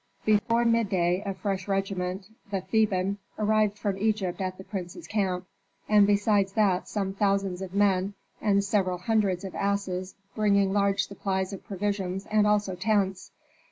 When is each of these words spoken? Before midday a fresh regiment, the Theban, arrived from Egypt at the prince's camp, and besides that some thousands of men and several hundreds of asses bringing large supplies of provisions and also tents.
Before 0.25 0.65
midday 0.65 1.21
a 1.27 1.35
fresh 1.35 1.67
regiment, 1.67 2.25
the 2.49 2.61
Theban, 2.61 3.19
arrived 3.37 3.77
from 3.77 3.99
Egypt 3.99 4.41
at 4.41 4.57
the 4.57 4.63
prince's 4.63 5.05
camp, 5.05 5.45
and 5.87 6.07
besides 6.07 6.53
that 6.53 6.87
some 6.87 7.13
thousands 7.13 7.61
of 7.61 7.75
men 7.75 8.15
and 8.41 8.63
several 8.63 8.97
hundreds 8.97 9.43
of 9.43 9.53
asses 9.53 10.15
bringing 10.35 10.73
large 10.73 11.05
supplies 11.07 11.53
of 11.53 11.63
provisions 11.63 12.25
and 12.31 12.47
also 12.47 12.73
tents. 12.73 13.31